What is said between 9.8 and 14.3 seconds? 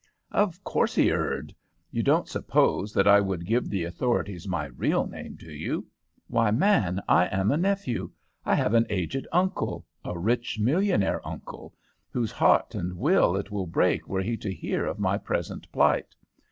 a rich millionaire uncle whose heart and will it would break were